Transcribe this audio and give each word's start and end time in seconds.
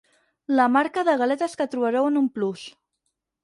La 0.59 0.65
marca 0.75 1.03
de 1.11 1.15
galetes 1.23 1.55
que 1.61 1.69
trobareu 1.77 2.09
en 2.11 2.21
un 2.25 2.33
plus. 2.39 2.69